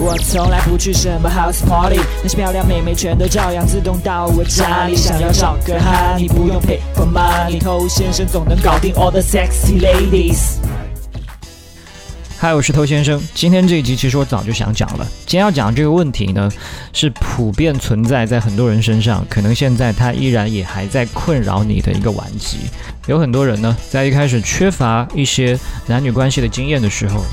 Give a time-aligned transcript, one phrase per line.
[0.00, 4.94] 我从来不去什么 house party，那些漂亮妹妹全都照样自动到我家里。
[4.94, 10.58] 想要找个哈，你不用 pay for money，偷先生总能搞定 all the sexy ladies。
[12.38, 13.20] 嗨，我是偷先生。
[13.34, 15.04] 今天这一集其实我早就想讲了。
[15.26, 16.48] 今天要讲这个问题呢，
[16.92, 22.58] 是普遍存在在很多人身上，可能现在它依然也还在困扰你的一个顽疾。
[23.08, 25.58] 有很多人呢，在一开始缺乏一些
[25.88, 27.24] 男女关系的经验的时候，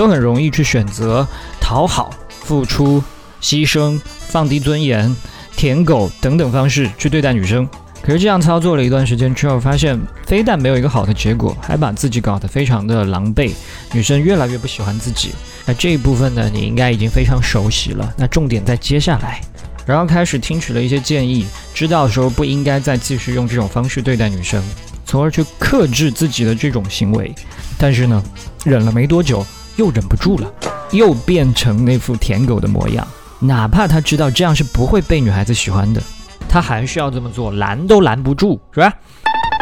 [0.00, 1.28] 都很容易去选择
[1.60, 3.04] 讨好、付出、
[3.42, 5.14] 牺牲、放低尊严、
[5.54, 7.68] 舔狗等等方式去对待女生。
[8.00, 13.52] 可是这样操作了一段时间之后，发现非但没有一个好的结果，还把自己搞得非常的狼狈，
[13.92, 15.32] 女生越来越不喜欢自己。
[15.66, 18.10] 那这一部分呢，你应该已经非常熟悉了。
[18.16, 19.42] 那重点在接下来，
[19.84, 21.44] 然后开始听取了一些建议，
[21.74, 24.64] 知道说不应该再继续用这种方式对待女生，
[25.04, 27.34] 从而去克制自己的这种行为。
[27.76, 28.22] 但是呢，
[28.64, 29.44] 忍了没多久，
[29.80, 30.52] 又忍不住了，
[30.90, 33.08] 又变成那副舔狗的模样。
[33.38, 36.02] 哪怕他知道这样是不会被女孩子喜欢的。
[36.46, 38.92] 他还是要这么做，拦都拦不住，是吧？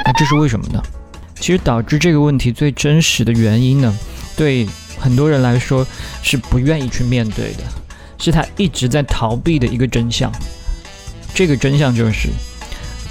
[0.04, 0.82] 那这是为什么呢？
[1.36, 3.96] 其实导致这个问题最真实的原因呢，
[4.36, 4.66] 对
[4.98, 5.86] 很多人来说
[6.20, 7.62] 是不愿意去面对的，
[8.18, 10.32] 是他一直在逃避的一个真相。
[11.32, 12.28] 这个真相就是，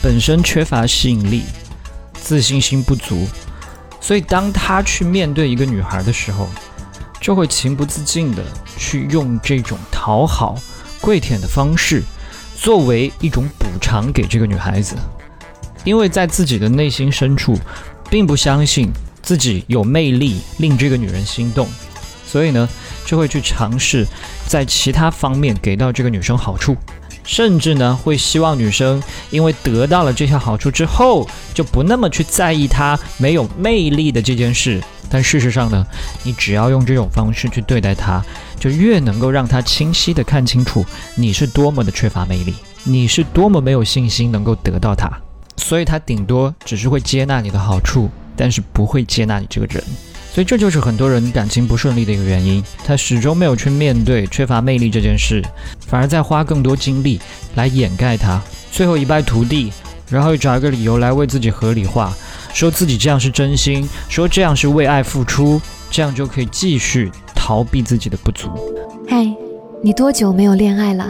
[0.01, 1.43] 本身缺乏吸引力，
[2.13, 3.25] 自信心不足，
[4.01, 6.49] 所以当他去面对一个女孩的时候，
[7.27, 8.41] 就会情不自禁的
[8.77, 10.55] 去用这种讨好、
[11.01, 12.01] 跪舔的方式。
[12.55, 14.95] 作为一种补偿给这个女孩子，
[15.83, 17.59] 因为在自己的内心深处，
[18.09, 18.89] 并不相信
[19.21, 21.67] 自己有魅力令这个女人心动，
[22.25, 22.69] 所以呢，
[23.05, 24.07] 就会去尝试
[24.47, 26.77] 在其他方面给到这个女生好处，
[27.25, 34.81] 甚至呢，会希望女生因为得到了这些好处之后，就不那么去在意她没有魅力的这件事。
[35.09, 35.85] 但事实上呢，
[36.23, 38.23] 你只要用这种方式去对待他，
[38.59, 45.09] 就越能够让他清晰的看清楚你是多么的缺乏魅力，你是多么没有信心能够得到他，
[45.57, 49.83] 所以他顶多只是会接纳你的好处，但是不会接纳你这个人。
[50.33, 55.43] 所以这就是很多人感情不顺利的一个原因，他始终没有去面对缺乏魅力这件事，
[55.87, 57.19] 反而在花更多精力
[57.55, 58.39] 来掩盖它，
[58.71, 59.71] 最后一败涂地，
[60.09, 62.15] 然后又找一个理由来为自己合理化。
[62.57, 68.49] 说自己这样是真心，说这样是为爱付出，这样就可以继续逃避自己的不足。
[69.07, 69.31] 嗨，
[69.83, 71.07] 你多久没有恋爱了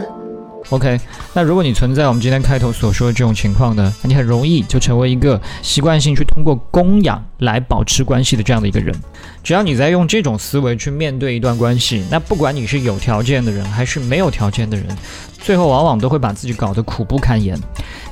[0.70, 1.00] ？OK，
[1.32, 8.94] 那如果你存在我们今天开头所说的这种情况呢，那你很容易就成为一个习惯性去通过供养来保持关系的这样的一个人。
[9.42, 14.86] 只要你在用这种思维去面对一段关系，那不管你是有条件的人还是没有条件的人，
[15.38, 17.58] 最后往往都会把自己搞得苦不堪言。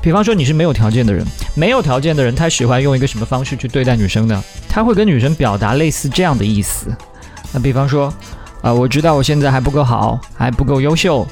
[0.00, 1.22] 比方说你是没有条件的人，
[1.54, 4.42] 没有条件的人他喜欢用一个什么方式去对待女生呢？
[4.66, 6.86] 他会跟女生表达类似这样的意思。
[7.52, 8.12] 那比方说，
[8.62, 11.26] 啊，我知道我现在还不够好，还不够优秀。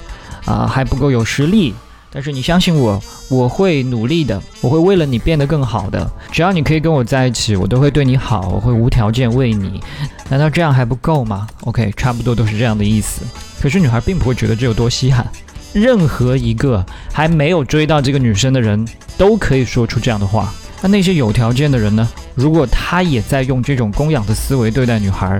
[0.44, 1.74] 啊，还不够有实力，
[2.10, 6.10] 但是你相信我，我会努力的，我会为了你变得更好的。
[6.30, 9.80] 只要你可以跟我在一起，我都会对你好，我会无条件为你。
[10.28, 13.22] 难道这样还不够吗？OK，差不多都是这样的意思。
[13.60, 15.26] 可是女孩并不会觉得这有多稀罕。
[15.72, 18.86] 任何一个还没有追到这个女生的人
[19.18, 20.52] 都可以说出这样的话。
[20.80, 22.08] 那那些有条件的人呢？
[22.34, 25.38] 如果他也在用这种供养的思维对待女孩，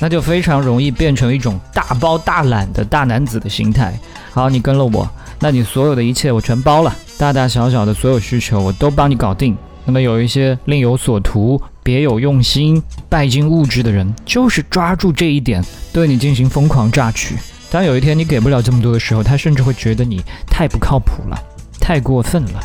[0.00, 3.98] 那就非常容易变成一种大包大揽的大男子的心态。
[4.32, 5.08] 好，你跟了我，
[5.40, 9.56] 那你所有的一切我全包了，大大小小的所有需求我都帮你搞定。
[9.84, 17.36] 那么有一些另有所图、别有用心、拜金物质的人，就是抓住这一点对你进行疯狂榨取。
[17.70, 21.42] 当有一天你给不了这么多的时候，他甚至会觉得你太不靠谱了，
[21.80, 22.60] 太过分了。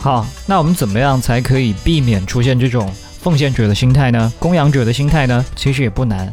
[0.00, 4.32] 好，那我们怎么样才可以避免出现这种奉献者的心态呢？
[4.38, 5.44] 供养者的心态呢？
[5.56, 6.30] 其实也不难，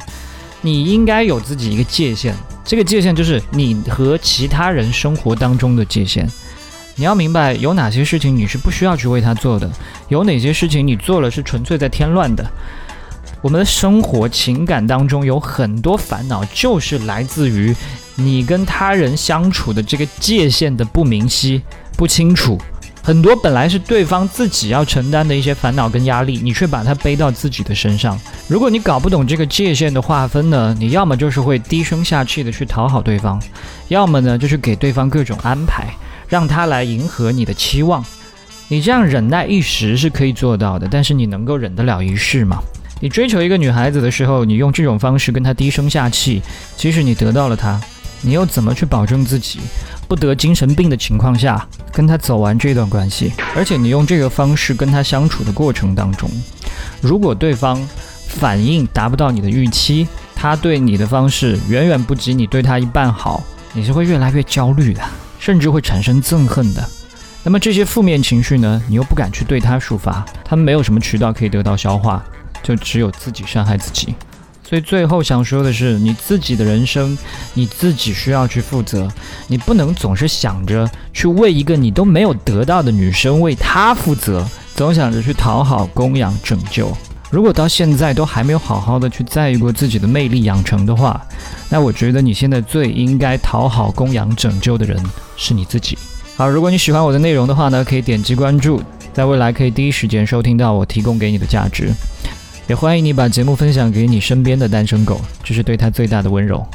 [0.61, 2.33] 你应该有自己一个界限。
[2.63, 6.29] 这个界限就是你和其他人生活当中的界限。
[6.95, 9.69] 你要明白有哪些事情你是不需要去为他做的，
[10.09, 12.45] 有哪些事情你做了是纯粹在添乱的。
[13.41, 17.75] 我们的生活情感当中有很多烦恼，就是来自于
[18.15, 21.59] 你跟他人相处的这个界限的不明晰、
[21.97, 22.59] 不清楚。
[23.03, 28.19] 很多本来是对方自己要承担的一些烦恼跟压力，你却把它背到自己的身上。
[28.47, 33.41] 如果你搞不懂这个界限的划分呢，你要么就是会低声下气的去讨好对方，
[33.87, 35.87] 要么呢就是给对方各种安排，
[36.27, 38.05] 让他来迎合你的期望。
[38.67, 42.59] 你这样忍耐一时是可以做到的，但是你能够忍得了一世吗？
[42.99, 46.39] 你追求一个女孩子的时候，你用这种方式跟她低声下气，
[46.77, 47.81] 即使你得到了她，
[48.21, 49.59] 你又怎么去保证自己？
[50.11, 56.29] 不得精神病的情况下，跟他走完这段关系，而且你用这个方式跟他相处的过程当中，
[56.99, 57.81] 如果对方
[58.27, 60.05] 反应达不到你的预期，
[60.35, 63.41] 他对你的方式远远不及你对他一半好，
[63.71, 65.01] 你是会越来越焦虑的，
[65.39, 66.85] 甚至会产生憎恨的。
[67.45, 72.21] 那么这些负面情绪呢，你又不敢去对他抒发，他们没有什么渠道可以得到消化，
[72.61, 74.13] 就只有自己伤害自己。
[74.71, 77.17] 所以最后想说的是，你自己的人生，
[77.53, 79.05] 你自己需要去负责，
[79.47, 86.89] 你不能总是想着去为一个你都没有得到的女生为她负责，总想着去讨好、供养、拯救。
[87.29, 91.21] 如果到现在都还没有好好的去在意过自己的魅力养成的话，
[91.67, 94.97] 那我觉得你现在最应该讨好、供养、拯救的人
[95.35, 95.97] 是你自己。
[96.37, 98.81] 好，如果你喜欢我的内容的话呢，可以点击关注，
[99.11, 101.91] 在未来可以第一时间收听到我提供给你的价值。
[102.67, 106.65] 也欢迎你把节目分享给你身边的单身狗，这是对他最大的温柔。